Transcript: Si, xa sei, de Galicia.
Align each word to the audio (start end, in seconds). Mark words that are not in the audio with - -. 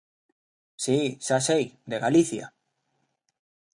Si, 0.83 0.97
xa 1.25 1.37
sei, 1.47 1.65
de 1.89 1.97
Galicia. 2.03 2.45